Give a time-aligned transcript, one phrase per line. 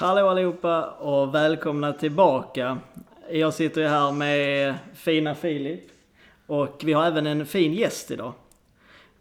[0.00, 2.78] Hallå allihopa och välkomna tillbaka.
[3.30, 5.80] Jag sitter ju här med fina Filip
[6.46, 8.32] och vi har även en fin gäst idag.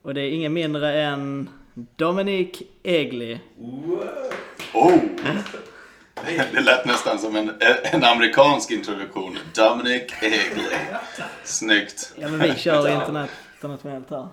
[0.02, 3.39] Och det är ingen mindre än Dominic Egli.
[4.73, 4.99] Oh!
[6.53, 7.52] Det lät nästan som en,
[7.83, 9.38] en amerikansk introduktion.
[9.55, 10.77] Dominic Egley.
[11.43, 12.13] Snyggt.
[12.16, 14.27] Ja men vi kör internet, internationellt här.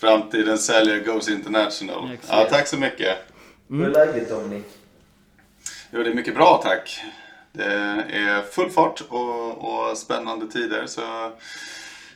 [0.00, 2.08] Framtidens säljare goes international.
[2.28, 3.16] Ja, tack så mycket.
[3.68, 4.66] Hur är läget Dominik?
[5.90, 7.00] Jo, det är mycket bra tack.
[7.52, 10.86] Det är full fart och, och spännande tider.
[10.86, 11.32] Så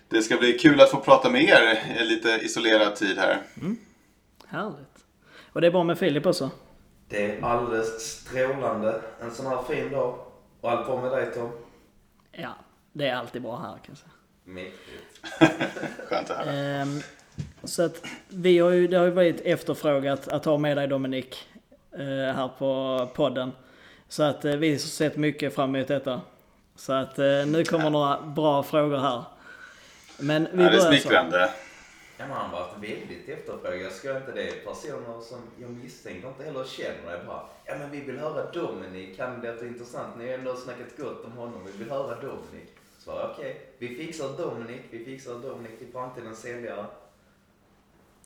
[0.08, 3.42] det ska bli kul att få prata med er i lite isolerad tid här.
[4.46, 5.04] Härligt.
[5.52, 6.50] Och det är bra med Filip också.
[7.08, 10.18] Det är alldeles strålande en sån här fin dag.
[10.60, 11.50] Och allt bra med dig Tom?
[12.32, 12.54] Ja,
[12.92, 14.10] det är alltid bra här kan jag säga.
[14.44, 15.20] Mäktigt.
[16.08, 16.52] Skönt att höra.
[16.52, 17.00] Ehm,
[17.64, 21.48] så att vi har ju, det har ju varit efterfrågat att ha med dig Dominik
[21.92, 23.52] eh, här på podden.
[24.14, 26.20] Så att eh, vi har sett mycket fram emot detta.
[26.76, 29.24] Så att eh, nu kommer några bra frågor här.
[30.20, 31.50] Men vi Ja, det är börjar smickrande.
[32.18, 33.92] Ja, men han har varit väldigt efterfrågad.
[33.92, 38.00] Ska inte det personer som jag misstänker inte heller känner är bara Ja men vi
[38.00, 40.18] vill höra Dominik, han låter intressant.
[40.18, 41.60] Ni har ändå snackat gott om honom.
[41.72, 42.68] Vi vill höra Dominik.
[42.98, 46.86] Så jag, okej, vi fixar Dominik, vi fixar Dominik till framtidens säljare.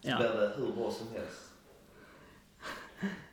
[0.00, 0.16] Så Ja.
[0.18, 1.40] blir det hur bra som helst.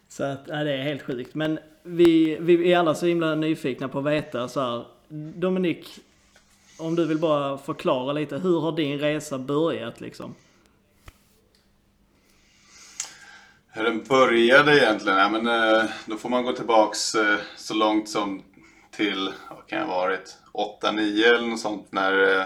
[0.07, 1.35] Så att, ja, det är helt sjukt.
[1.35, 4.85] Men vi, vi är alla så himla nyfikna på att veta så här.
[5.35, 5.99] Dominik,
[6.77, 8.37] om du vill bara förklara lite.
[8.37, 10.35] Hur har din resa börjat liksom?
[13.67, 15.17] Hur den började egentligen?
[15.17, 18.43] Ja, men, eh, då får man gå tillbaks eh, så långt som
[18.91, 22.45] till, vad kan jag ha varit, 8-9 eller något sånt när eh,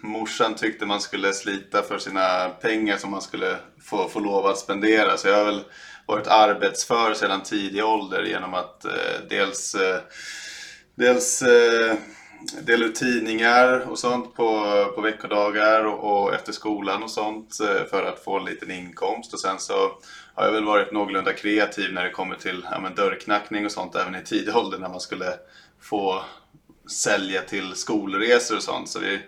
[0.00, 4.58] morsan tyckte man skulle slita för sina pengar som man skulle få, få lov att
[4.58, 5.16] spendera.
[5.16, 5.64] Så jag har väl
[6.12, 10.00] varit arbetsför sedan tidig ålder genom att eh, dels, eh,
[10.94, 11.94] dels eh,
[12.62, 14.64] dela ut tidningar och sånt på,
[14.94, 19.34] på veckodagar och, och efter skolan och sånt eh, för att få en liten inkomst.
[19.34, 19.92] Och sen så
[20.34, 23.94] har jag väl varit någorlunda kreativ när det kommer till ja, men dörrknackning och sånt
[23.94, 25.34] även i tidig ålder när man skulle
[25.80, 26.22] få
[26.90, 28.88] sälja till skolresor och sånt.
[28.88, 29.20] Så vi,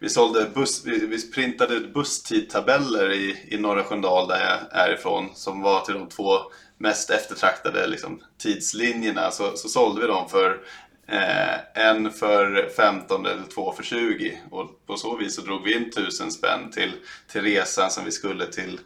[0.00, 4.94] vi, sålde buss, vi, vi printade ut busstidtabeller i, i Norra Sköndal där jag är
[4.94, 6.38] ifrån som var till de två
[6.78, 9.30] mest eftertraktade liksom, tidslinjerna.
[9.30, 10.60] Så, så sålde vi dem för
[11.06, 14.38] eh, en för 15 eller två för 20.
[14.50, 16.92] Och på så vis så drog vi in tusen spänn till,
[17.32, 18.80] till resan som vi skulle till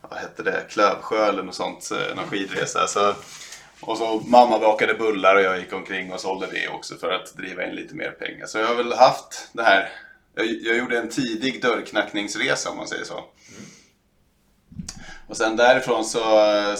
[0.00, 2.86] vad hette det, Klövsjö eller något sånt, eh, någon skidresa.
[2.86, 3.14] Så,
[3.80, 7.36] och så mamma bakade bullar och jag gick omkring och sålde det också för att
[7.36, 8.46] driva in lite mer pengar.
[8.46, 9.88] Så jag har väl haft det här,
[10.34, 13.24] jag, jag gjorde en tidig dörrknackningsresa om man säger så.
[15.28, 16.74] Och sen därifrån så, eh,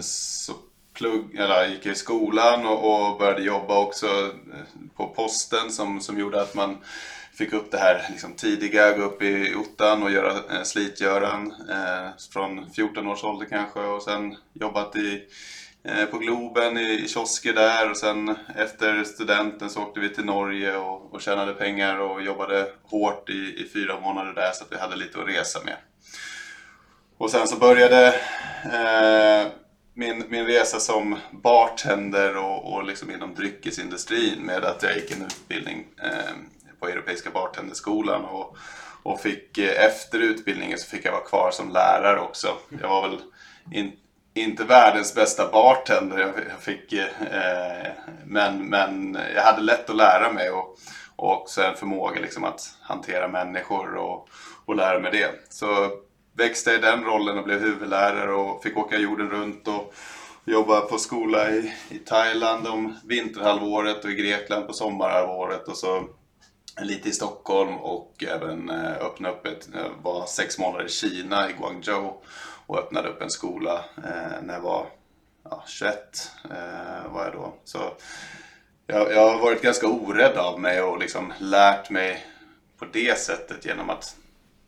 [0.00, 0.52] så
[0.94, 6.00] plugg, eller gick jag i skolan och, och började jobba också eh, på posten som,
[6.00, 6.76] som gjorde att man
[7.34, 12.08] fick upp det här liksom, tidiga, gå upp i ottan och göra eh, slitgöran eh,
[12.32, 15.22] från 14 års ålder kanske och sen jobbat i,
[15.88, 20.24] Eh, på Globen i, i kiosker där och sen efter studenten så åkte vi till
[20.24, 24.72] Norge och, och tjänade pengar och jobbade hårt i, i fyra månader där så att
[24.72, 25.76] vi hade lite att resa med.
[27.18, 28.06] Och sen så började
[28.64, 29.52] eh,
[29.94, 35.26] min, min resa som bartender och, och liksom inom dryckesindustrin med att jag gick en
[35.26, 36.34] utbildning eh,
[36.80, 38.56] på Europeiska bartenderskolan och,
[39.02, 42.48] och fick eh, efter utbildningen så fick jag vara kvar som lärare också.
[42.80, 43.18] Jag var väl
[43.72, 44.03] inte
[44.34, 47.92] inte världens bästa bartender, jag, fick, eh,
[48.24, 50.78] men, men jag hade lätt att lära mig och,
[51.16, 54.28] och också en förmåga liksom att hantera människor och,
[54.64, 55.30] och lära mig det.
[55.48, 55.90] Så
[56.36, 59.94] växte jag i den rollen och blev huvudlärare och fick åka jorden runt och
[60.44, 66.08] jobba på skola i, i Thailand om vinterhalvåret och i Grekland på sommarhalvåret och så
[66.82, 71.50] lite i Stockholm och även eh, öppna upp ett, jag var sex månader i Kina
[71.50, 72.22] i Guangzhou
[72.66, 74.86] och öppnade upp en skola eh, när jag var
[75.50, 77.54] ja, 21 eh, var jag då.
[77.64, 77.78] Så
[78.86, 82.26] jag, jag har varit ganska orädd av mig och liksom lärt mig
[82.78, 84.16] på det sättet genom att,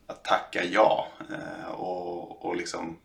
[0.06, 2.98] att tacka ja eh, och, och liksom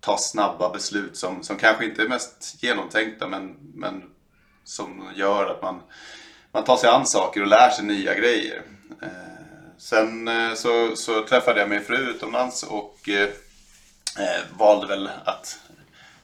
[0.00, 4.02] ta snabba beslut som, som kanske inte är mest genomtänkta men, men
[4.64, 5.82] som gör att man,
[6.52, 8.62] man tar sig an saker och lär sig nya grejer.
[9.02, 9.08] Eh,
[9.78, 13.28] sen eh, så, så träffade jag min fru utomlands och eh,
[14.18, 15.58] eh, valde väl att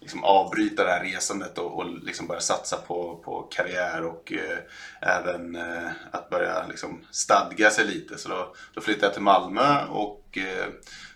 [0.00, 4.58] liksom avbryta det här resandet och, och liksom börja satsa på, på karriär och eh,
[5.00, 8.18] även eh, att börja liksom stadga sig lite.
[8.18, 10.66] Så då, då flyttade jag till Malmö och eh,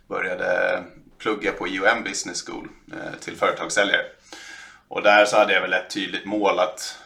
[0.08, 0.82] började
[1.18, 4.04] plugga på IOM Business School eh, till företagssäljare.
[4.88, 6.98] Och där så hade jag väl ett tydligt mål att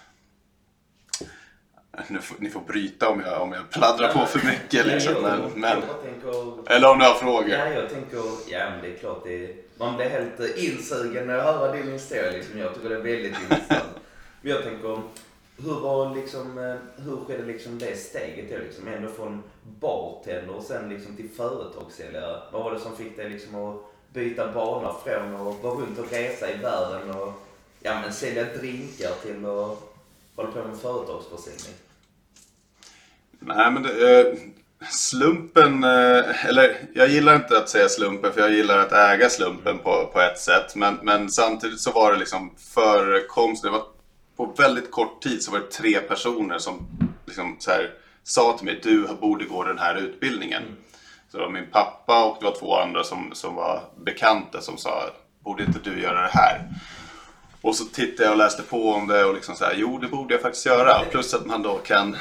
[2.08, 4.86] nu får, ni får bryta om jag, om jag pladdrar på för mycket.
[4.86, 5.14] Liksom.
[5.22, 5.82] Men, men,
[6.66, 7.48] eller om du har frågor.
[7.48, 11.34] Ja, jag tänker, ja men det är klart det man blir helt eh, insugen när
[11.34, 12.30] jag hör din historia.
[12.30, 12.58] Liksom.
[12.58, 13.94] Jag tycker det är väldigt intressant.
[14.40, 15.00] Men jag tänker,
[15.56, 18.58] hur var liksom, eh, hur skedde liksom det steget då?
[18.58, 18.88] Liksom?
[18.88, 19.42] Ändå från
[19.80, 22.40] bartender och sen liksom till företagssäljare.
[22.52, 23.76] Vad var det som fick dig liksom att
[24.12, 27.32] byta bana från att vara runt och resa i världen och
[27.80, 29.89] ja, men sälja drinkar till att
[30.40, 31.74] hålla på med företagsförsäljning?
[33.40, 34.34] Nej, men det, eh,
[34.90, 39.78] slumpen, eh, eller jag gillar inte att säga slumpen för jag gillar att äga slumpen
[39.78, 40.76] på, på ett sätt.
[40.76, 43.86] Men, men samtidigt så var det liksom förekomsten, det var
[44.36, 46.86] på väldigt kort tid så var det tre personer som
[47.26, 47.90] liksom så här,
[48.22, 50.62] sa till mig du borde gå den här utbildningen.
[51.30, 54.76] Så det var min pappa och det var två andra som, som var bekanta som
[54.76, 55.10] sa
[55.44, 56.68] borde inte du göra det här?
[57.62, 60.08] Och så tittade jag och läste på om det och liksom så här, jo det
[60.08, 61.04] borde jag faktiskt göra.
[61.10, 62.16] Plus att man då kan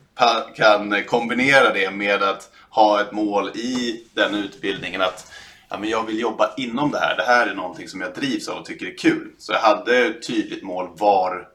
[0.56, 5.32] kan kombinera det med att ha ett mål i den utbildningen att
[5.68, 7.16] ja, men jag vill jobba inom det här.
[7.16, 9.32] Det här är någonting som jag drivs av och tycker är kul.
[9.38, 11.48] Så jag hade ett tydligt mål var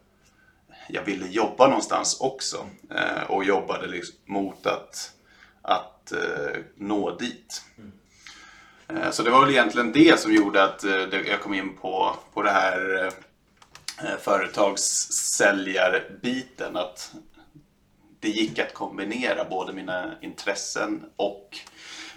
[0.88, 2.66] jag ville jobba någonstans också.
[2.90, 5.12] Eh, och jobbade liksom mot att,
[5.62, 7.64] att eh, nå dit.
[7.78, 7.92] Mm
[9.12, 12.42] så det var väl egentligen det som gjorde att eh, jag kom in på, på
[12.42, 13.12] det här eh,
[14.20, 16.78] företagssäljarbiten.
[16.78, 17.16] Att
[18.20, 21.58] det gick att kombinera både mina intressen och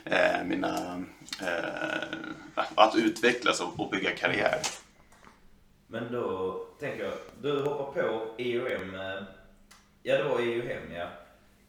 [0.04, 1.04] eh, mina,
[1.40, 2.08] eh,
[2.74, 4.60] att utvecklas och, bygga karriär.
[5.86, 7.12] Men då tänker jag,
[7.42, 9.22] du hoppar på EOM, eh,
[10.02, 11.08] ja det var EOM ja.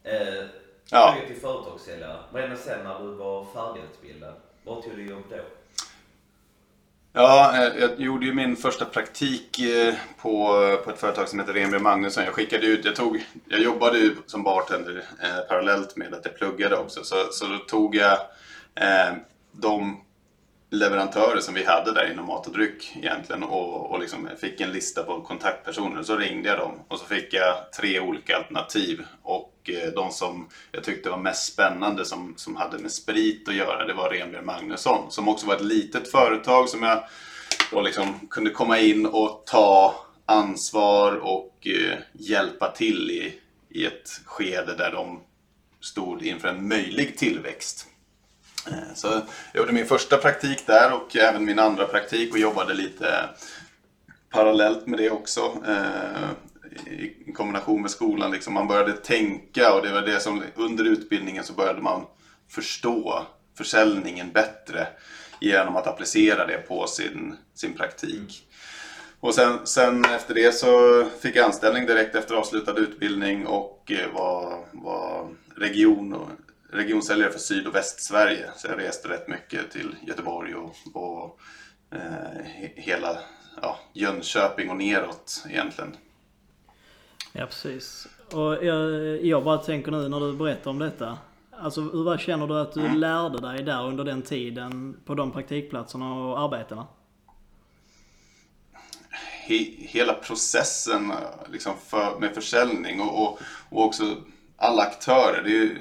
[0.02, 0.44] Eh,
[0.90, 1.16] ja.
[1.26, 2.18] till företagssäljare.
[2.32, 4.34] Vad hände sen när du var färdigutbildad?
[4.70, 5.36] Var tog du jobb då?
[7.12, 10.46] Ja, eh, jag gjorde ju min första praktik eh, på,
[10.84, 12.24] på ett företag som heter Remby Magnusson.
[12.24, 16.36] Jag skickade ut, jag, tog, jag jobbade ju som bartender eh, parallellt med att jag
[16.36, 17.04] pluggade också.
[17.04, 18.18] Så, så då tog jag
[18.74, 19.14] eh,
[19.52, 20.00] de
[20.70, 24.72] leverantörer som vi hade där inom mat och dryck egentligen och, och liksom fick en
[24.72, 26.02] lista på kontaktpersoner.
[26.02, 29.02] Så ringde jag dem och så fick jag tre olika alternativ.
[29.22, 33.54] Och eh, de som jag tyckte var mest spännande som, som hade med sprit att
[33.54, 37.04] göra det var Renbjörn Magnusson som också var ett litet företag som jag
[37.70, 39.94] då liksom kunde komma in och ta
[40.26, 43.34] ansvar och eh, hjälpa till i,
[43.68, 45.20] i ett skede där de
[45.80, 47.86] stod inför en möjlig tillväxt.
[48.66, 49.06] Eh, så
[49.52, 53.28] jag gjorde min första praktik där och även min andra praktik och jobbade lite
[54.30, 55.40] parallellt med det också.
[55.66, 58.30] Eh, I kombination med skolan.
[58.30, 62.06] Liksom man började tänka och det var det som under utbildningen så började man
[62.48, 63.26] förstå
[63.56, 64.86] försäljningen bättre
[65.40, 68.46] genom att applicera det på sin, sin praktik.
[69.20, 74.14] Och sen, sen efter det så fick jag anställning direkt efter avslutad utbildning och eh,
[74.14, 76.28] var, var region och
[76.72, 78.50] regionsäljare för Syd och Västsverige.
[78.56, 81.40] Så jag reste rätt mycket till Göteborg och, och
[81.90, 83.18] eh, hela
[83.62, 85.96] ja, Jönköping och neråt egentligen.
[87.32, 88.08] Ja precis.
[88.32, 91.18] Och jag, jag bara tänker nu när du berättar om detta.
[91.62, 92.96] Alltså vad känner du att du mm.
[92.96, 96.86] lärde dig där under den tiden på de praktikplatserna och arbetena?
[99.46, 101.12] He, hela processen
[101.52, 103.38] liksom för, med försäljning och, och,
[103.70, 104.16] och också
[104.56, 105.42] alla aktörer.
[105.42, 105.78] Det är,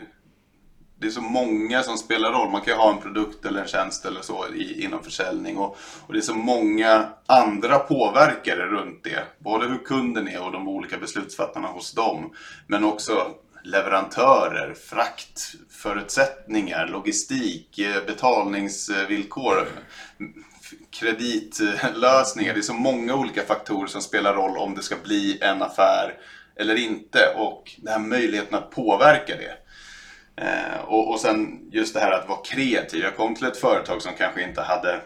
[0.99, 2.51] det är så många som spelar roll.
[2.51, 5.57] Man kan ju ha en produkt eller en tjänst eller så i, inom försäljning.
[5.57, 5.77] Och,
[6.07, 9.23] och, det är så många andra påverkare runt det.
[9.39, 12.33] Både hur kunden är och de olika beslutsfattarna hos dem.
[12.67, 13.27] Men också
[13.63, 19.67] leverantörer, fraktförutsättningar, logistik, eh, betalningsvillkor,
[20.89, 22.53] kreditlösningar.
[22.53, 26.17] Det är så många olika faktorer som spelar roll om det ska bli en affär
[26.55, 27.33] eller inte.
[27.35, 29.68] Och den här möjligheten att påverka det.
[30.41, 33.03] Eh, och, och sen just det här att vara kreativ.
[33.03, 35.01] Jag kom till ett företag som kanske inte hade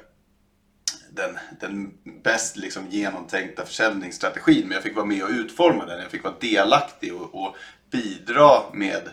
[1.12, 4.68] den, den bäst liksom genomtänkta försäljningsstrategin.
[4.68, 6.02] Men jag fick vara med och utforma den.
[6.02, 7.56] Jag fick vara delaktig och, och
[7.92, 9.10] bidra med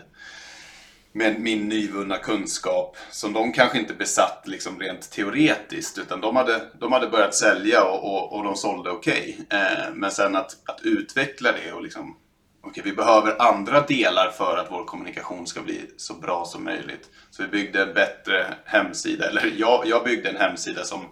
[1.13, 6.61] med min nyvunna kunskap som de kanske inte besatt liksom rent teoretiskt utan de hade,
[6.79, 9.37] de hade börjat sälja och, och, och de sålde okej.
[9.45, 9.59] Okay.
[9.59, 12.17] Eh, men sen att, att utveckla det och liksom
[12.63, 17.09] okay, vi behöver andra delar för att vår kommunikation ska bli så bra som möjligt.
[17.29, 21.05] Så vi byggde en bättre hemsida, eller jag, jag byggde en hemsida som,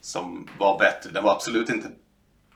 [0.00, 1.10] som var bättre.
[1.10, 1.88] Den var absolut inte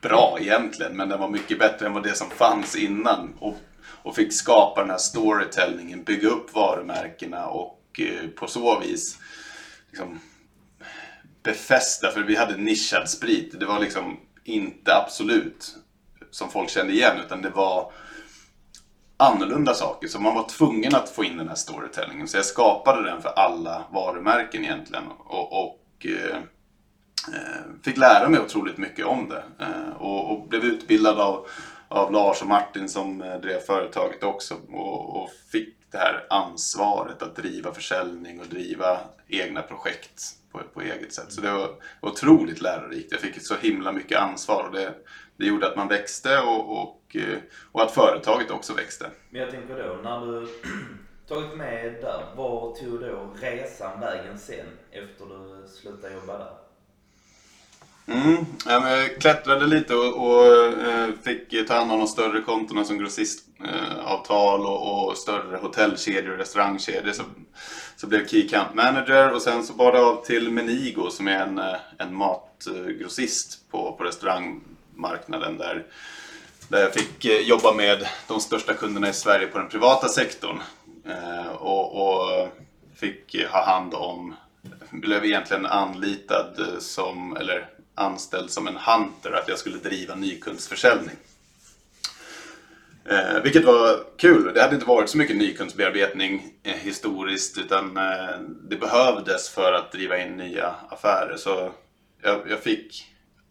[0.01, 3.35] bra egentligen, men den var mycket bättre än vad det som fanns innan.
[3.39, 9.19] Och, och fick skapa den här storytellingen, bygga upp varumärkena och eh, på så vis
[9.91, 10.21] liksom,
[11.43, 13.61] befästa, för vi hade nischad sprit.
[13.61, 15.77] Det var liksom inte absolut
[16.31, 17.93] som folk kände igen, utan det var
[19.17, 20.09] annorlunda saker.
[20.09, 22.29] Så man var tvungen att få in den här storytellingen.
[22.29, 25.05] Så jag skapade den för alla varumärken egentligen.
[25.19, 26.37] Och, och eh,
[27.35, 29.45] eh fick lära mig otroligt mycket om det.
[29.65, 31.47] Eh, och, och, blev utbildad av,
[31.89, 34.55] av Lars och Martin som eh, drev företaget också.
[34.73, 40.83] Och, och, fick det här ansvaret att driva försäljning och driva egna projekt på, på
[40.83, 41.33] eget sätt.
[41.33, 41.71] Så det var
[42.01, 43.13] otroligt lärorikt.
[43.13, 44.65] Jag fick så himla mycket ansvar.
[44.65, 44.95] Och det,
[45.37, 47.39] det gjorde att man växte och, och, eh,
[47.73, 49.11] och att företaget också växte.
[49.31, 50.49] Men jag tänker då, när du
[51.29, 56.53] tagit med där, var tog då resan vägen sen efter du slutade jobba där?
[58.09, 60.47] Mm, jag klättrade lite och, och
[60.87, 66.33] eh, fick ta hand om de större kontona som grossistavtal eh, och, och, större hotellkedjor
[66.33, 67.13] och restaurangkedjor.
[67.13, 67.23] Så,
[67.97, 71.43] så blev Key Account Manager och sen så bar det av till Menigo som är
[71.43, 71.61] en,
[71.99, 75.85] en matgrossist på, på restaurang marknaden där,
[76.69, 80.61] där jag fick eh, jobba med de största kunderna i Sverige på den privata sektorn.
[81.09, 82.49] Eh, och, och
[82.97, 84.35] fick ha hand om,
[84.91, 91.17] blev egentligen anlitad som, eller anställd som en hunter, att jag skulle driva nykundsförsäljning.
[93.09, 94.55] Eh, vilket var kul.
[94.55, 98.39] Det hade inte varit så mycket nykundsbearbetning eh, historiskt utan eh,
[98.69, 101.37] det behövdes för att driva in nya affärer.
[101.37, 101.71] Så
[102.23, 103.05] jag, jag fick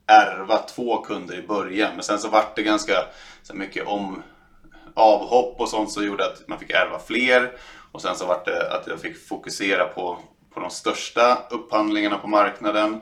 [0.08, 1.92] ärva två kunder i början.
[1.94, 3.06] Men sen så vart det ganska
[3.44, 4.24] så mycket om
[4.94, 7.52] avhopp och sånt som gjorde att man fick ärva fler.
[7.92, 10.20] Och sen så vart det att jag fick fokusera på,
[10.54, 13.02] på de största upphandlingarna på marknaden.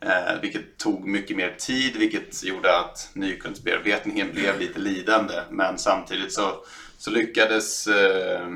[0.00, 5.34] Eh, vilket tog mycket mer tid, vilket gjorde att nykundsbearbetningen blev lite lidande.
[5.50, 6.50] Men samtidigt så,
[6.98, 8.48] så lyckades eh,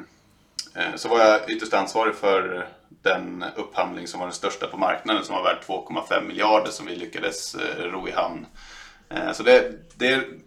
[0.75, 2.69] eh så var jag ytterst ansvarig för
[3.02, 6.97] den upphandling som var den största på marknaden som var värd 2,5 miljarder som vi
[6.97, 8.47] lyckades eh, ro i hamn.
[9.09, 10.21] Eh, så det, det är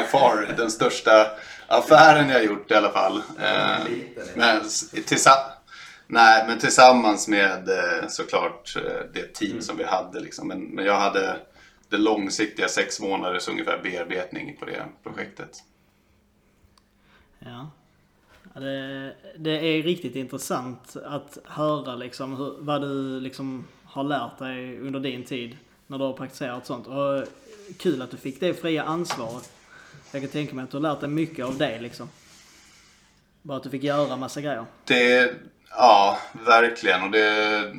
[0.00, 1.30] by far den största
[1.66, 3.22] affären jag gjort i alla fall.
[3.40, 3.78] Eh,
[4.34, 4.60] men,
[5.06, 5.52] tillsammans,
[6.06, 7.68] nej, men tillsammans med
[8.08, 8.76] såklart
[9.14, 9.62] det team mm.
[9.62, 10.20] som vi hade.
[10.20, 10.48] Liksom.
[10.48, 11.36] Men, men jag hade
[11.88, 15.50] det långsiktiga sex månaders ungefär bearbetning på det projektet.
[17.38, 17.70] Ja.
[18.60, 24.80] Det, det, är riktigt intressant att höra liksom hur, vad du liksom har lärt dig
[24.80, 26.86] under din tid när du har praktiserat sånt.
[26.86, 27.24] Och
[27.78, 29.50] kul att du fick det fria ansvaret.
[30.12, 32.08] Jag kan tänka mig att du har lärt dig mycket av det liksom.
[33.42, 34.64] Bara att du fick göra massa grejer.
[34.84, 35.34] Det,
[35.70, 37.02] ja, verkligen.
[37.02, 37.72] Och det,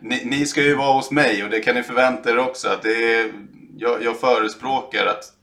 [0.00, 2.68] ni, ni ska ju vara hos mig och det kan ni förvänta er också.
[2.68, 3.32] Att det är,
[3.76, 5.33] jag, jag förespråkar att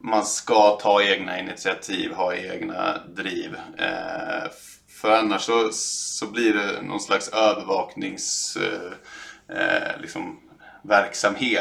[0.00, 3.56] man ska ta egna initiativ, ha egna driv.
[3.78, 4.50] Eh,
[4.88, 8.92] för annars så, så blir det någon slags övervakningsverksamhet.
[9.48, 10.38] Eh, liksom.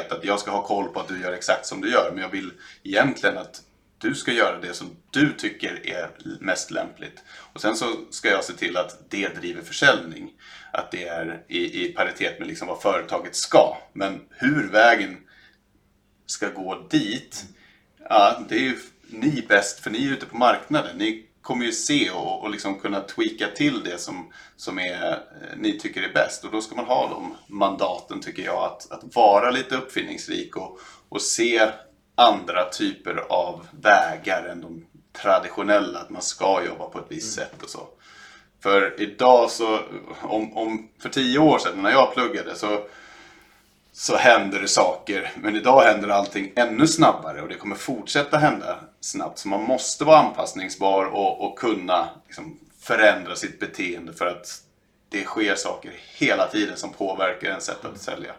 [0.09, 2.11] Att jag ska ha koll på att du gör exakt som du gör.
[2.11, 2.51] Men jag vill
[2.83, 3.61] egentligen att
[3.97, 7.23] du ska göra det som du tycker är mest lämpligt.
[7.53, 10.31] Och sen så ska jag se till att det driver försäljning.
[10.73, 13.77] Att det är i, i paritet med liksom vad företaget ska.
[13.93, 15.17] Men hur vägen
[16.25, 17.45] ska gå dit
[18.09, 20.97] Ja, det är ju ni bäst, för ni är ute på marknaden.
[20.97, 25.57] Ni kommer ju se och, och liksom kunna tweaka till det som, som är, eh,
[25.57, 26.43] ni tycker är bäst.
[26.43, 30.79] Och då ska man ha de mandaten, tycker jag, att, att vara lite uppfinningsrik och,
[31.09, 31.69] och se
[32.15, 34.85] andra typer av vägar än de
[35.21, 37.49] traditionella, att man ska jobba på ett visst mm.
[37.49, 37.87] sätt och så.
[38.63, 39.79] För idag så,
[40.21, 42.87] om, om, för tio år sedan när jag pluggade så
[43.97, 45.31] så händer det saker.
[45.35, 49.39] Men idag händer allting ännu snabbare och det kommer fortsätta hända snabbt.
[49.39, 54.63] Så man måste vara anpassningsbar och, och kunna liksom, förändra sitt beteende för att
[55.09, 58.33] det sker saker hela tiden som påverkar ens sätt att sälja.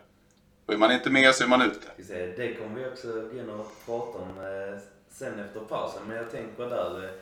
[0.67, 1.89] Och är man inte med så är man ute.
[2.37, 4.79] Det kommer vi också gå in och prata om eh,
[5.11, 6.03] sen efter pausen.
[6.09, 7.13] Men jag tänker där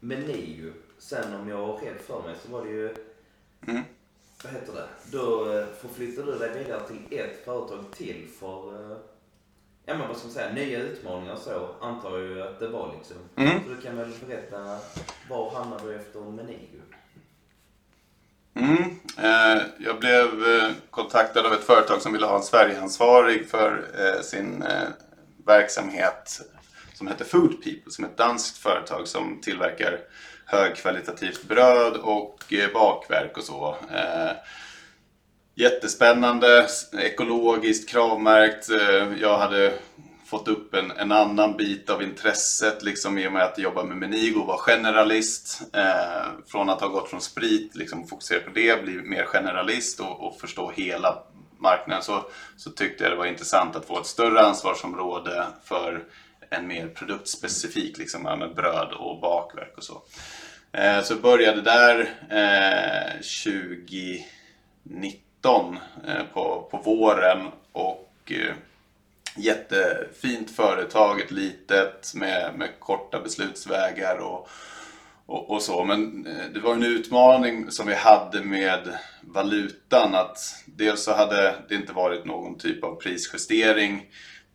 [0.00, 0.72] med NIU.
[0.98, 2.94] Sen om jag har rätt för mig så var det ju
[3.66, 3.82] mm
[4.44, 8.96] vad heter det, då eh, förflyttar du dig vidare till ett företag till för, eh,
[9.86, 12.94] ja men vad ska man säga, nya utmaningar så antar jag ju att det var
[12.98, 13.16] liksom.
[13.36, 13.64] Mm.
[13.64, 14.78] Så du kan väl berätta,
[15.30, 16.80] var hamnade du efter Menigo?
[18.54, 19.00] Mm.
[19.18, 20.28] Eh, jag blev
[20.90, 23.84] kontaktad av ett företag som ville ha en Sverigeansvarig för
[24.22, 24.64] sin
[25.46, 26.40] verksamhet
[27.02, 29.98] som heter Food People, som är ett danskt företag som tillverkar
[30.46, 33.76] högkvalitativt bröd och eh, bakverk och så.
[33.92, 34.32] Eh,
[35.54, 36.66] jättespännande,
[36.98, 38.70] ekologiskt, kravmärkt.
[38.70, 39.72] Eh, jag hade
[40.26, 43.96] fått upp en, en, annan bit av intresset liksom, i och med att jobba med
[43.96, 45.62] Menigo, och vara generalist.
[45.72, 50.26] Eh, från att ha gått från sprit, liksom, fokusera på det, bli mer generalist och,
[50.26, 51.22] och, förstå hela
[51.58, 52.02] marknaden.
[52.02, 52.24] Så,
[52.56, 56.04] så tyckte jag det var intressant att få ett större ansvarsområde för
[56.52, 60.02] en mer produktspecifik, liksom, med bröd och bakverk och så.
[60.72, 63.12] Eh, så började där eh,
[63.44, 68.54] 2019 eh, på, på våren och eh,
[69.36, 74.48] jättefint företag, ett litet med, med korta beslutsvägar och,
[75.26, 75.84] och, och, så.
[75.84, 81.54] Men eh, det var en utmaning som vi hade med valutan att dels så hade
[81.68, 84.06] det inte varit någon typ av prisjustering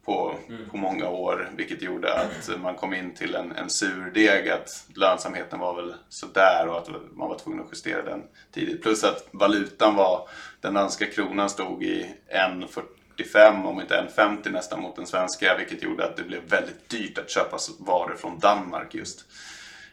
[0.08, 0.70] på, mm.
[0.70, 5.60] på många år vilket gjorde att man kom in till en, en surdeg att lönsamheten
[5.60, 8.82] var väl sådär och att man var tvungen att justera den tidigt.
[8.82, 10.30] Plus att valutan var,
[10.62, 16.06] den danska kronan stod i 1,45 om inte 1,50 nästan mot den svenska vilket gjorde
[16.06, 19.26] att det blev väldigt dyrt att köpa varor från Danmark just.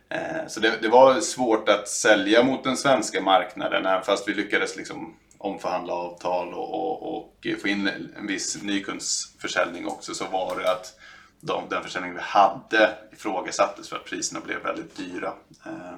[0.08, 4.34] Eh, så det, det, var svårt att sälja mot den svenska marknaden även fast vi
[4.34, 10.60] lyckades liksom omförhandla avtal och, och, och, få in en viss nykundsförsäljning också så var
[10.60, 10.98] det att
[11.40, 15.32] de, den försäljning vi hade ifrågasattes för att priserna blev väldigt dyra.
[15.66, 15.94] Eh,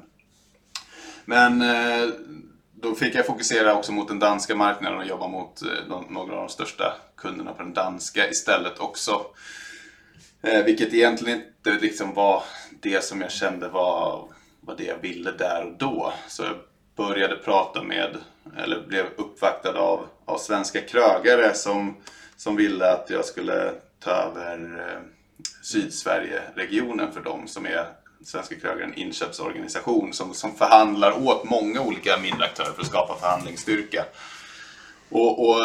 [1.24, 2.08] men eh,
[2.74, 6.38] då fick jag fokusera också mot den danska marknaden och jobba mot eh, några av
[6.38, 9.26] de största kunderna på den danska istället också.
[10.64, 12.42] Vilket egentligen inte liksom var
[12.82, 14.28] det som jag kände var,
[14.60, 16.12] var det jag ville där och då.
[16.28, 16.54] Så jag
[16.96, 18.16] började prata med,
[18.56, 21.96] eller blev uppvaktad av, av svenska krögare som,
[22.36, 25.00] som ville att jag skulle ta över eh,
[25.62, 27.86] Sydsverige-regionen för dem som är
[28.24, 34.04] Svenska krögaren inköpsorganisation som, som förhandlar åt många olika mindre aktörer för att skapa förhandlingsstyrka.
[35.08, 35.56] Och, och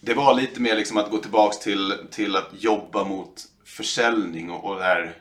[0.00, 4.64] det var lite mer liksom att gå tillbaks till, till att jobba mot försäljning och,
[4.64, 5.14] och det här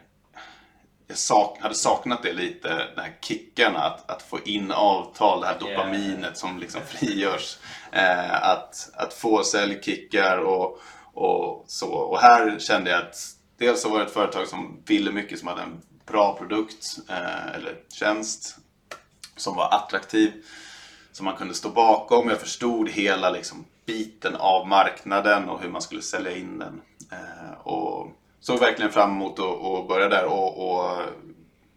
[1.13, 5.47] jag sak, hade saknat det lite, de här kickarna, att, att få in avtal, det
[5.47, 6.34] här dopaminet yeah.
[6.34, 7.58] som liksom frigörs.
[7.91, 10.80] Eh, att, att få säljkickar och,
[11.13, 11.91] och så.
[11.91, 13.15] Och här kände jag att
[13.58, 17.56] dels så var det ett företag som ville mycket, som hade en bra produkt eh,
[17.56, 18.58] eller tjänst
[19.36, 20.32] som var attraktiv,
[21.12, 22.30] som man kunde stå bakom.
[22.30, 26.82] Jag förstod hela liksom, biten av marknaden och hur man skulle sälja in den.
[27.12, 28.08] Eh, och
[28.43, 30.97] såg verkligen fram emot att börja där och, och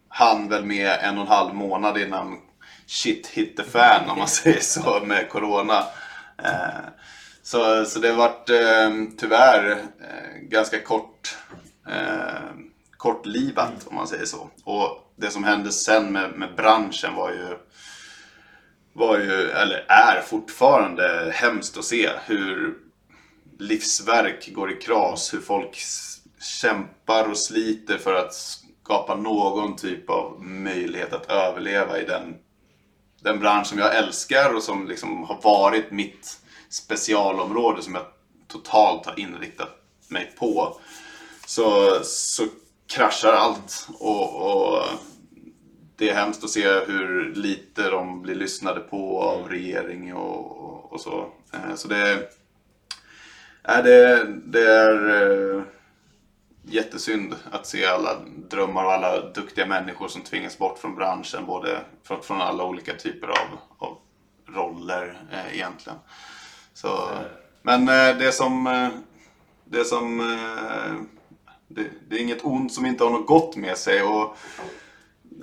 [0.09, 2.37] han väl med en och en halv månad innan
[2.85, 5.83] shit hit the fan om man säger så med Corona.
[6.43, 6.85] Eh,
[7.43, 11.37] så, så det vart eh, tyvärr eh, ganska kort,
[12.97, 14.49] kortlivat om man säger så.
[14.63, 17.57] Och det som hände sen med, med branschen var ju
[18.93, 22.77] var ju, eller är fortfarande hemskt att se hur
[23.59, 25.77] livsverk går i kras, hur folk
[26.39, 32.35] kämpar och sliter för att skapa någon typ av möjlighet att överleva i den,
[33.21, 38.05] den bransch som jag älskar och som liksom har varit mitt specialområde som jag
[38.47, 39.69] totalt har inriktat
[40.07, 40.79] mig på.
[41.45, 42.43] Så, så
[42.87, 44.83] kraschar allt och, och
[45.95, 50.93] det är hemskt att se hur lite de blir lyssnade på av regering och, och,
[50.93, 51.31] och så.
[51.53, 52.29] Eh, så det,
[53.63, 55.21] är det, det är
[55.55, 55.63] eh,
[56.69, 61.45] jättesynd att se alla drömmar och alla duktiga människor som tvingas bort från branschen.
[61.45, 63.97] Både från, från alla olika typer av, av
[64.47, 65.99] roller eh, egentligen.
[66.73, 67.09] Så,
[67.61, 68.67] men eh, det som...
[68.67, 68.89] Eh,
[69.69, 70.95] det som eh,
[71.67, 74.03] det, det, är inget ont som inte har något gott med sig.
[74.03, 74.37] Och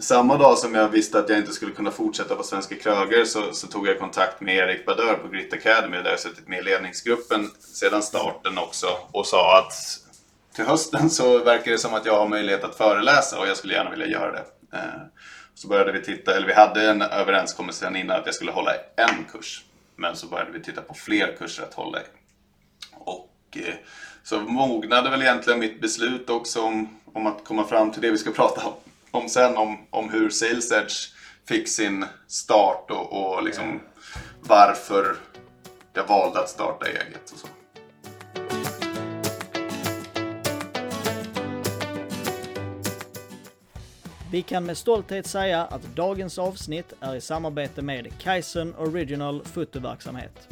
[0.00, 3.52] samma dag som jag visste att jag inte skulle kunna fortsätta på Svenska Kröger så,
[3.52, 6.62] så tog jag kontakt med Erik Badör på Grit Academy där jag suttit med i
[6.62, 9.72] ledningsgruppen sedan starten också och sa att
[10.54, 13.74] till hösten så verkar det som att jag har möjlighet att föreläsa och jag skulle
[13.74, 14.44] gärna vilja göra det.
[14.72, 15.02] Eh,
[15.54, 18.72] så började vi titta, eller vi hade en överenskommelse sedan innan att jag skulle hålla
[18.96, 19.64] en kurs.
[19.96, 22.04] Men så började vi titta på fler kurser att hålla i.
[22.92, 23.74] Och eh,
[24.22, 28.18] så mognade väl egentligen mitt beslut också om, om att komma fram till det vi
[28.18, 28.62] ska prata
[29.10, 30.94] om sen, om, om hur Sales Edge
[31.48, 33.80] fick sin start och, och liksom
[34.40, 35.16] varför
[35.92, 37.46] jag valde att starta eget och så.
[44.34, 50.48] Vi kan med stolthet säga att dagens avsnitt är i samarbete med Kaizen Original fotoverksamhet.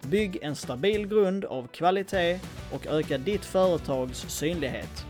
[0.00, 2.40] Bygg en stabil grund av kvalitet
[2.72, 5.06] och öka ditt företags synlighet.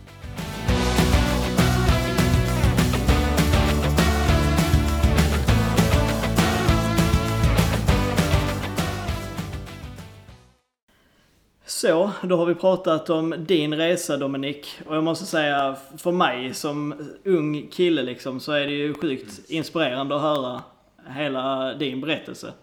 [11.88, 14.80] Så, då har vi pratat om din resa Dominik.
[14.86, 16.94] Och jag måste säga, för mig som
[17.26, 20.64] ung kille liksom, så är det ju sjukt inspirerande att höra
[21.10, 22.54] hela din berättelse.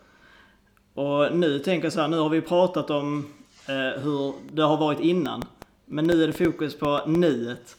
[0.94, 3.26] Och nu tänker jag så här, nu har vi pratat om
[3.68, 5.42] eh, hur det har varit innan.
[5.84, 7.76] Men nu är det fokus på nuet.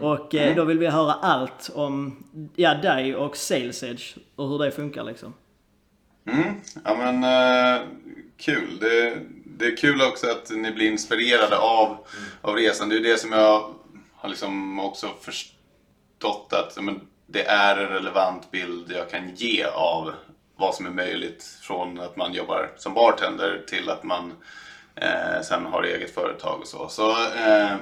[0.00, 2.24] Och eh, då vill vi höra allt om
[2.56, 5.34] ja, dig och Sales Edge och hur det funkar liksom.
[6.26, 7.82] Mm, ja men eh,
[8.36, 8.78] kul.
[8.80, 9.22] Det,
[9.62, 12.06] det är kul också att ni blir inspirerade av,
[12.40, 12.88] av resan.
[12.88, 13.74] Det är det som jag
[14.16, 20.12] har liksom också förstått att men, det är en relevant bild jag kan ge av
[20.56, 24.32] vad som är möjligt från att man jobbar som bartender till att man
[24.94, 26.88] eh, sen har eget företag och så.
[26.88, 27.76] så eh,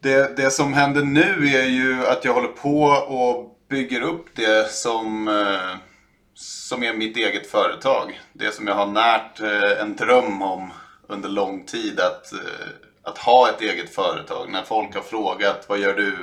[0.00, 4.72] det, det som händer nu är ju att jag håller på och bygger upp det
[4.72, 5.76] som eh,
[6.36, 8.20] som är mitt eget företag.
[8.32, 10.72] Det som jag har närt eh, en dröm om
[11.06, 12.00] under lång tid.
[12.00, 12.68] Att, eh,
[13.02, 14.50] att ha ett eget företag.
[14.50, 16.16] När folk har frågat vad gör du?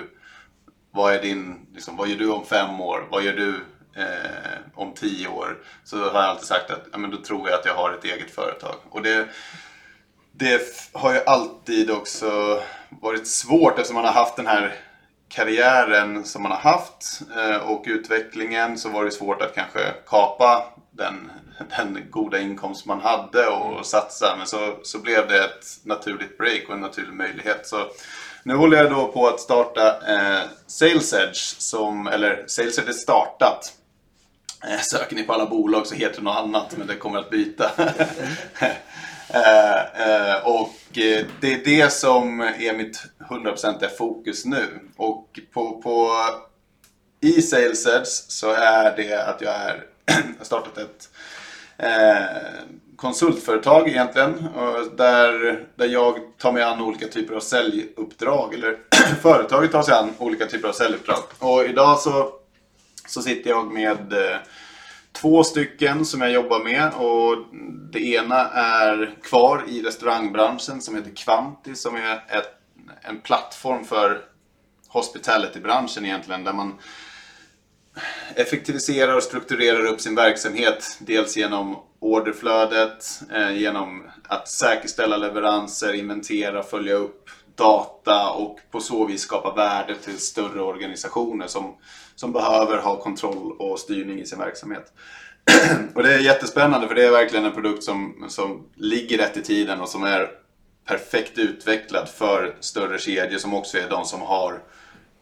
[0.92, 3.08] Vad, är din, liksom, vad gör du om fem år?
[3.12, 3.56] Vad gör du
[4.02, 5.58] eh, om tio år?
[5.84, 8.06] Så har jag alltid sagt att ja, men då tror jag att jag har ett
[8.06, 8.76] eget företag.
[8.90, 9.28] Och det,
[10.32, 14.76] det har ju alltid också varit svårt eftersom man har haft den här
[15.34, 20.66] karriären som man har haft eh, och utvecklingen så var det svårt att kanske kapa
[20.92, 21.32] den,
[21.78, 23.84] den goda inkomst man hade och mm.
[23.84, 24.36] satsa.
[24.38, 27.68] Men så, så blev det ett naturligt break och en naturlig möjlighet.
[27.68, 27.78] Så
[28.44, 32.94] nu håller jag då på att starta eh, Sales Edge, som, eller Sales Edge är
[32.94, 33.74] startat.
[34.64, 37.30] Eh, söker ni på alla bolag så heter det något annat men det kommer att
[37.30, 37.72] byta.
[39.34, 44.80] Eh, eh, och eh, det är det som är mitt 100% fokus nu.
[44.96, 46.12] Och på, på,
[47.22, 49.84] i SalesEdge så är det att jag är,
[50.38, 51.10] har startat ett
[51.78, 54.48] eh, konsultföretag egentligen.
[54.98, 58.54] Där, där jag tar mig an olika typer av säljuppdrag.
[58.54, 58.78] Eller
[59.22, 61.24] företaget tar sig an olika typer av säljuppdrag.
[61.40, 62.32] Och idag så,
[63.08, 64.38] så sitter jag med eh,
[65.14, 67.46] två stycken som jag jobbar med och
[67.92, 72.63] det ena är kvar i restaurangbranschen som heter Kvanti som är ett,
[73.04, 74.22] en plattform för
[74.88, 76.80] hospitality-branschen egentligen där man
[78.36, 80.98] effektiviserar och strukturerar upp sin verksamhet.
[81.00, 89.06] Dels genom orderflödet, eh, genom att säkerställa leveranser, inventera, följa upp data och på så
[89.06, 91.76] vis skapa värde till större organisationer som,
[92.16, 94.94] som behöver ha kontroll och styrning i sin verksamhet.
[95.96, 99.42] och det är jättespännande för det är verkligen en produkt som, som ligger rätt i
[99.42, 100.43] tiden och som är
[100.86, 104.64] perfekt utvecklad för större kedjor som också är de som har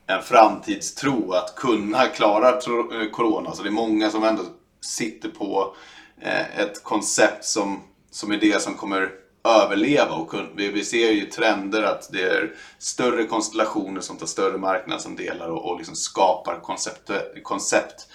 [0.08, 3.52] en framtidstro att kunna klara eh, corona.
[3.52, 4.44] Så det är många som ändå
[4.82, 5.76] sitter på
[6.22, 9.12] eh, ett koncept som, som är det som kommer
[9.44, 10.16] överleva.
[10.16, 15.48] Och vi, vi ser ju trender att det är större konstellationer som tar större marknadsandelar
[15.48, 17.12] och, och liksom skapar koncept,
[17.44, 18.08] koncept.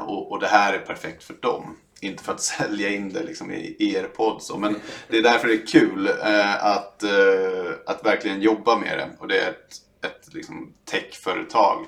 [0.00, 1.76] Och, och, det här är perfekt för dem.
[2.04, 4.42] Inte för att sälja in det liksom i, er podd.
[4.42, 8.98] Så, men det är därför det är kul eh, att, eh, att verkligen jobba med
[8.98, 9.10] det.
[9.18, 11.86] Och det är ett, ett liksom, techföretag.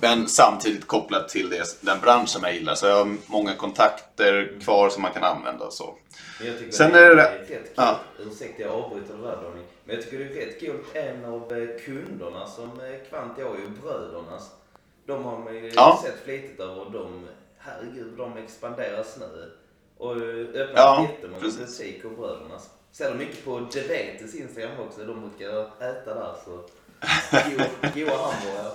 [0.00, 2.74] Men samtidigt kopplat till det, den branschen jag gillar.
[2.74, 5.70] Så jag har många kontakter kvar som man kan använda.
[5.70, 5.94] Så.
[6.44, 7.66] Jag tycker Sen det är, är det rätt kul.
[7.74, 8.00] Ja.
[8.18, 9.62] Ursäkta jag avbryter det där Donny.
[9.84, 10.80] Men jag tycker det är rätt kul.
[10.94, 12.70] En av eh, kunderna som
[13.08, 14.50] Kvant har ju Brödernas.
[15.06, 16.02] De har man ju ja.
[16.04, 17.28] sett flitigt över och de,
[17.66, 19.52] herregud, de expanderas nu.
[19.98, 22.70] Och öppnar ja, jättemånga butiker, Brödernas.
[22.92, 25.04] Ser mycket på Devetes Instagram också.
[25.04, 26.50] De brukar äta där så.
[27.94, 28.72] Goa, hamburgare.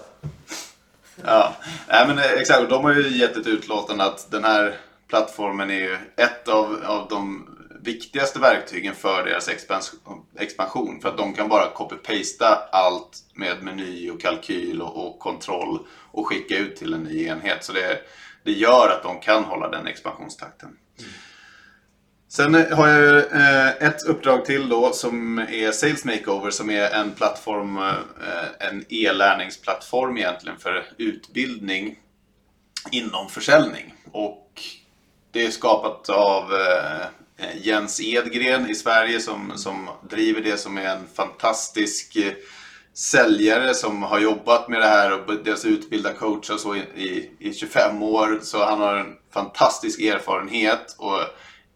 [1.23, 1.55] Ja,
[1.87, 2.69] Nej, men eh, exakt.
[2.69, 4.75] De har ju gett ett utlåtande att den här
[5.07, 7.47] plattformen är ju ett av, av de
[7.81, 9.49] viktigaste verktygen för deras
[10.37, 11.01] expansion.
[11.01, 15.79] För att de kan bara copy-pasta allt med meny och kalkyl och, och, kontroll
[16.11, 17.63] och skicka ut till en ny enhet.
[17.63, 17.99] Så det,
[18.43, 20.69] det gör att de kan hålla den expansionstakten.
[20.99, 21.11] Mm.
[22.31, 26.89] Sen eh, har jag eh, ett uppdrag till då som är Sales Makeover som är
[26.89, 31.99] en plattform, eh, en e-lärningsplattform egentligen för utbildning
[32.91, 33.93] inom försäljning.
[34.11, 34.61] Och
[35.31, 36.51] det är skapat av
[37.55, 42.33] Jens Edgren i Sverige som, som driver det som är en fantastisk eh,
[42.93, 47.53] säljare som har jobbat med det här och dels utbildat coacher så i, i, i
[47.53, 48.39] 25 år.
[48.41, 51.19] Så han har en fantastisk erfarenhet och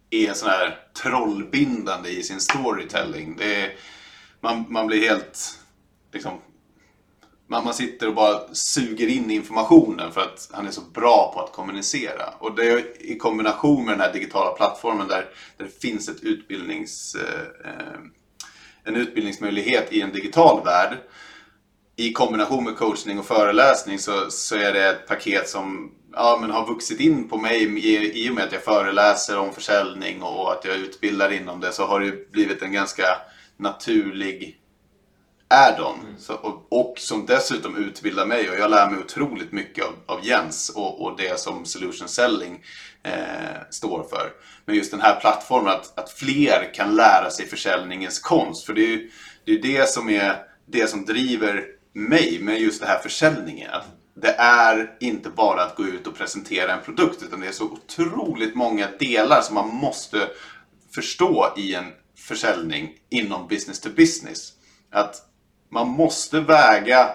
[0.09, 3.35] är sån här trollbindande i sin storytelling.
[3.37, 3.73] Det är,
[4.41, 5.59] man, man blir helt
[6.13, 6.41] liksom,
[7.47, 11.41] man, man sitter och bara suger in informationen för att han är så bra på
[11.41, 12.29] att kommunicera.
[12.39, 15.25] Och det är i kombination med den här digitala plattformen där,
[15.57, 17.99] där det finns ett utbildnings, eh, eh,
[18.85, 20.97] en utbildningsmöjlighet i en digital värld.
[21.95, 26.51] I kombination med coachning och föreläsning så, så är det ett paket som ja, men
[26.51, 30.51] har vuxit in på mig i, i och med att jag föreläser om försäljning och
[30.51, 33.05] att jag utbildar inom det så har det blivit en ganska
[33.57, 34.59] naturlig
[35.49, 35.99] är de.
[35.99, 36.15] Mm.
[36.41, 40.69] Och, och, som dessutom utbildar mig och jag lär mig otroligt mycket av, av Jens
[40.69, 42.63] och, och det som solution selling
[43.03, 44.31] eh, står för.
[44.65, 48.65] Men just den här plattformen, att, att fler kan lära sig försäljningens konst.
[48.65, 49.09] För det är ju
[49.45, 53.71] det, är det som är det som driver mig med just det här försäljningen.
[53.71, 57.51] Att det är inte bara att gå ut och presentera en produkt utan det är
[57.51, 60.29] så otroligt många delar som man måste
[60.95, 61.85] förstå i en
[62.17, 64.53] försäljning inom business to business.
[64.91, 65.21] Att
[65.69, 67.09] man måste väga,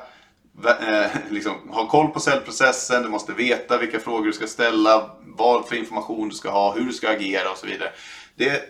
[0.64, 5.68] eh, liksom, ha koll på säljprocessen, du måste veta vilka frågor du ska ställa, vad
[5.68, 7.92] för information du ska ha, hur du ska agera och så vidare.
[8.36, 8.62] Det,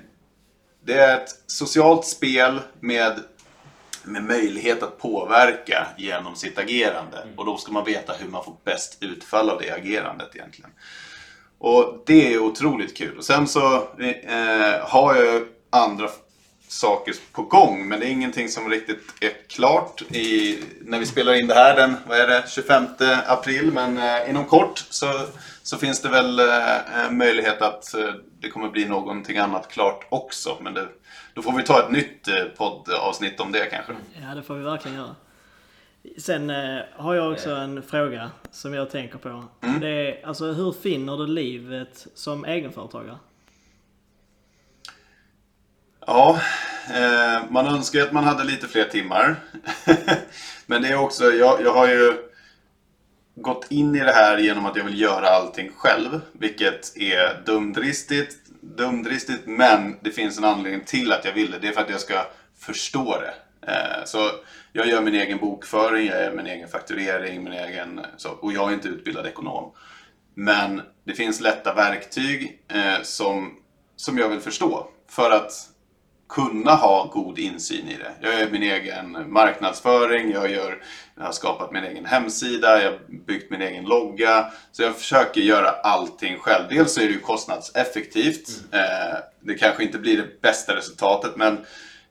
[0.85, 3.21] det är ett socialt spel med,
[4.05, 7.23] med möjlighet att påverka genom sitt agerande.
[7.23, 7.39] Mm.
[7.39, 10.71] Och då ska man veta hur man får bäst utfall av det agerandet egentligen.
[11.59, 13.19] Och det är otroligt kul.
[13.19, 16.09] Och sen så eh, har jag andra
[16.71, 17.89] saker på gång.
[17.89, 21.77] Men det är ingenting som riktigt är klart i, när vi spelar in det här
[21.77, 22.85] den vad är det, 25
[23.27, 23.73] april.
[23.73, 25.07] Men eh, inom kort så,
[25.63, 30.57] så finns det väl eh, möjlighet att eh, det kommer bli någonting annat klart också.
[30.61, 30.89] Men det,
[31.35, 33.93] då får vi ta ett nytt eh, poddavsnitt om det kanske.
[34.23, 35.15] Ja, det får vi verkligen göra.
[36.19, 39.45] Sen eh, har jag också en fråga som jag tänker på.
[39.61, 39.81] Mm.
[39.81, 43.17] Det är, alltså, hur finner du livet som egenföretagare?
[46.07, 46.41] Ja,
[46.95, 49.37] eh, man önskar att man hade lite fler timmar.
[50.67, 52.31] Men det är också, jag, jag har ju
[53.35, 56.21] gått in i det här genom att jag vill göra allting själv.
[56.33, 61.59] Vilket är dumdristigt, dumdristigt men det finns en anledning till att jag vill det.
[61.59, 62.27] Det är för att jag ska
[62.59, 63.35] förstå det.
[63.73, 64.31] Eh, så
[64.73, 68.71] jag gör min egen bokföring, jag gör min egen fakturering, min egen, så, och jag
[68.71, 69.73] är inte utbildad ekonom.
[70.35, 73.57] Men det finns lätta verktyg eh, som,
[73.97, 74.89] som jag vill förstå.
[75.09, 75.70] För att
[76.31, 78.13] kunna ha god insyn i det.
[78.21, 80.83] Jag gör min egen marknadsföring, jag, gör,
[81.17, 84.47] jag har skapat min egen hemsida, jag har byggt min egen logga.
[84.73, 86.69] Så jag försöker göra allting själv.
[86.69, 88.49] Dels så är det ju kostnadseffektivt.
[88.73, 88.85] Mm.
[88.85, 91.59] Eh, det kanske inte blir det bästa resultatet men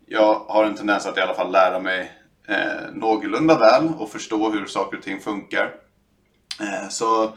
[0.07, 2.11] jag har en tendens att i alla fall lära mig
[2.47, 5.71] eh, någorlunda väl och förstå hur saker och ting funkar.
[6.61, 7.31] Eh, så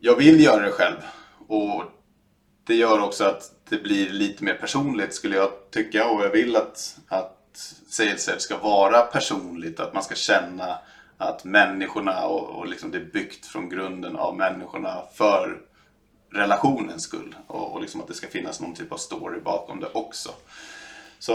[0.00, 0.96] jag vill göra det själv.
[1.48, 1.84] Och
[2.66, 6.56] det gör också att det blir lite mer personligt skulle jag tycka och jag vill
[6.56, 10.78] att, att sales ska vara personligt, att man ska känna
[11.18, 15.60] att människorna och, och liksom det är byggt från grunden av människorna för
[16.32, 19.88] relationens skull och, och liksom att det ska finnas någon typ av story bakom det
[19.92, 20.30] också.
[21.18, 21.32] Så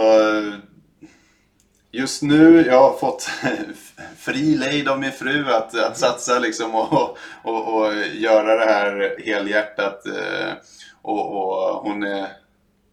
[1.94, 3.30] just nu, jag har fått
[4.18, 9.16] fri lejd av min fru att, att satsa liksom och, och, och göra det här
[9.26, 10.06] helhjärtat.
[10.06, 10.54] Eh,
[11.02, 12.28] och, och hon, är,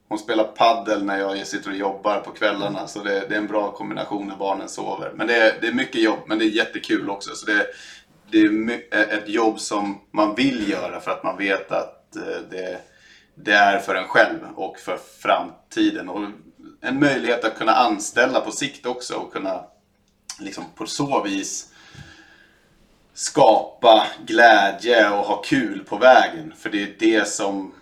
[0.09, 2.87] hon spelar paddel när jag sitter och jobbar på kvällarna.
[2.87, 5.13] Så det, det är en bra kombination när barnen sover.
[5.15, 7.35] Men det är, det är mycket jobb, men det är jättekul också.
[7.35, 7.67] Så det,
[8.31, 8.39] det
[8.91, 12.79] är ett jobb som man vill göra för att man vet att eh, det,
[13.35, 16.09] det är för en själv och för framtiden.
[16.09, 16.29] Och
[16.81, 19.65] en möjlighet att kunna anställa på sikt också och kunna
[20.39, 21.73] liksom på så vis
[23.15, 26.53] skapa glädje och ha kul på vägen.
[26.57, 27.73] För det är det som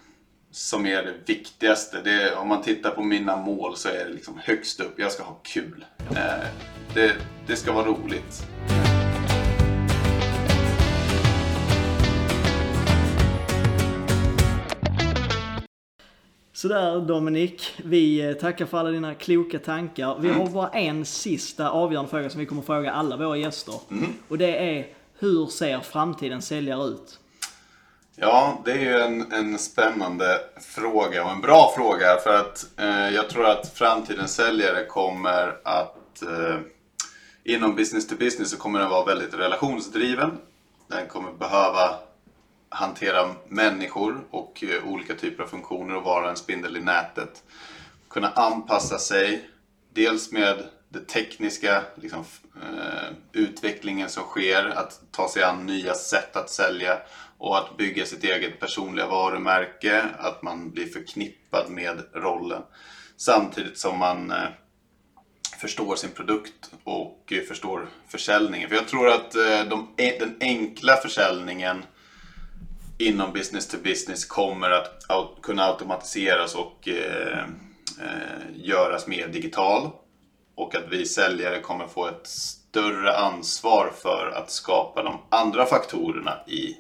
[0.51, 2.01] som är det viktigaste.
[2.05, 4.95] Det, om man tittar på mina mål så är det liksom högst upp.
[4.99, 5.85] Jag ska ha kul.
[6.11, 6.47] Eh,
[6.95, 7.15] det,
[7.47, 8.43] det ska vara roligt.
[16.59, 20.19] Sådär Dominik, vi eh, tackar för alla dina kloka tankar.
[20.21, 23.75] Vi har bara en sista avgörande fråga som vi kommer fråga alla våra gäster.
[23.91, 24.13] Mm.
[24.29, 24.87] Och det är,
[25.19, 27.19] hur ser framtidens säljare ut?
[28.17, 33.15] Ja, det är ju en, en spännande fråga och en bra fråga för att eh,
[33.15, 36.59] jag tror att framtidens säljare kommer att eh,
[37.45, 40.39] inom business to business så kommer den vara väldigt relationsdriven.
[40.89, 41.99] Den kommer behöva
[42.69, 47.43] hantera människor och eh, olika typer av funktioner och vara en spindel i nätet.
[48.11, 49.49] Kunna anpassa sig,
[49.93, 52.25] dels med den tekniska liksom,
[52.63, 56.99] eh, utvecklingen som sker, att ta sig an nya sätt att sälja
[57.39, 62.63] och att bygga sitt eget personliga varumärke, att man blir förknippad med rollen.
[63.17, 64.49] Samtidigt som man eh,
[65.61, 68.69] förstår sin produkt och eh, förstår försäljningen.
[68.69, 71.85] För jag tror att eh, de, den enkla försäljningen
[72.99, 75.05] inom business to business kommer att
[75.43, 77.45] kunna automatiseras och eh,
[78.01, 79.91] eh, göras mer digital.
[80.55, 86.39] Och att vi säljare kommer få ett större ansvar för att skapa de andra faktorerna
[86.47, 86.77] i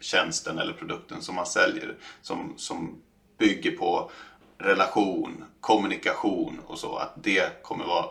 [0.00, 1.94] tjänsten eller produkten som man säljer.
[2.22, 3.02] Som, som
[3.38, 4.10] bygger på
[4.58, 6.96] relation, kommunikation och så.
[6.96, 8.06] Att det kommer vara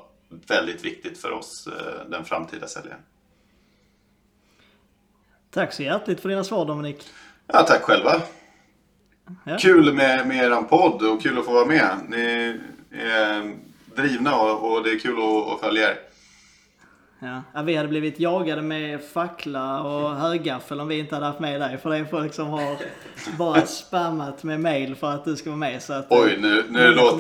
[0.48, 3.02] väldigt viktigt för oss, eh, den framtida säljaren.
[5.50, 7.06] Tack så hjärtligt för dina svar Dominik.
[7.48, 8.22] Ja, tack själva.
[9.44, 9.58] Ja.
[9.60, 11.90] Kul med, med er podd och kul att få vara med.
[12.08, 12.60] Ni
[12.92, 13.56] är
[13.96, 15.98] drivna och, och det är kul att, att följa er.
[17.20, 17.62] Ja.
[17.62, 21.78] vi hade blivit jagade med fackla och högaffel om vi inte hade haft med dig.
[21.78, 22.78] För det är folk som har
[23.38, 25.82] bara spammat med mail för att du ska vara med.
[25.82, 27.18] Så att, Oj, nu, nu, låter.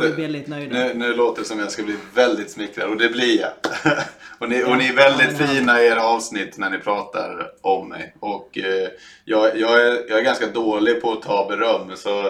[0.74, 3.52] Nu, nu låter det som jag ska bli väldigt smickrad och det blir jag.
[4.40, 7.90] och, ni, och ni är väldigt ja, fina i era avsnitt när ni pratar om
[7.90, 8.16] mig.
[8.20, 8.90] Och eh,
[9.26, 11.96] jag, jag, är, jag är ganska dålig på att ta beröm.
[11.96, 12.26] Så,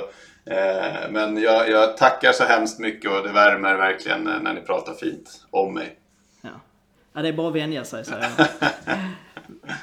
[0.46, 4.94] eh, men jag, jag tackar så hemskt mycket och det värmer verkligen när ni pratar
[4.94, 5.98] fint om mig.
[7.18, 8.48] Ja, det är bara att vänja sig säger jag.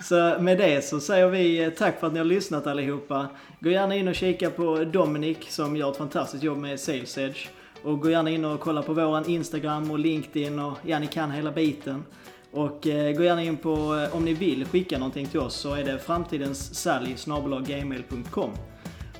[0.04, 3.28] Så med det så säger vi tack för att ni har lyssnat allihopa.
[3.60, 7.46] Gå gärna in och kika på Dominic som gör ett fantastiskt jobb med Sales Edge.
[7.82, 11.30] Och gå gärna in och kolla på våran Instagram och LinkedIn och ja, ni kan
[11.30, 12.04] hela biten.
[12.50, 15.74] Och eh, gå gärna in på, eh, om ni vill skicka någonting till oss så
[15.74, 17.16] är det framtidenssally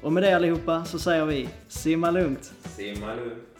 [0.03, 2.53] Och med det allihopa så säger vi simma lugnt.
[2.64, 3.53] Simma lugnt.